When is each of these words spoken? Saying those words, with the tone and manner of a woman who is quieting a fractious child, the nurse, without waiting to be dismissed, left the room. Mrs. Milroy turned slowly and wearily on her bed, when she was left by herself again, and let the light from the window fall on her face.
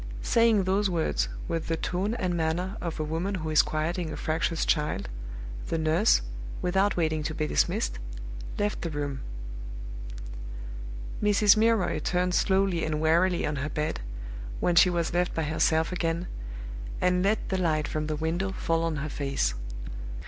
Saying 0.23 0.63
those 0.63 0.89
words, 0.89 1.29
with 1.47 1.67
the 1.67 1.77
tone 1.77 2.15
and 2.15 2.33
manner 2.33 2.75
of 2.81 2.99
a 2.99 3.03
woman 3.03 3.35
who 3.35 3.51
is 3.51 3.61
quieting 3.61 4.11
a 4.11 4.17
fractious 4.17 4.65
child, 4.65 5.07
the 5.67 5.77
nurse, 5.77 6.23
without 6.59 6.97
waiting 6.97 7.21
to 7.21 7.35
be 7.35 7.45
dismissed, 7.45 7.99
left 8.57 8.81
the 8.81 8.89
room. 8.89 9.21
Mrs. 11.21 11.55
Milroy 11.55 11.99
turned 11.99 12.33
slowly 12.33 12.83
and 12.83 12.99
wearily 12.99 13.45
on 13.45 13.57
her 13.57 13.69
bed, 13.69 13.99
when 14.59 14.73
she 14.73 14.89
was 14.89 15.13
left 15.13 15.35
by 15.35 15.43
herself 15.43 15.91
again, 15.91 16.25
and 16.99 17.21
let 17.21 17.49
the 17.49 17.57
light 17.59 17.87
from 17.87 18.07
the 18.07 18.15
window 18.15 18.51
fall 18.53 18.83
on 18.83 18.95
her 18.95 19.07
face. 19.09 19.53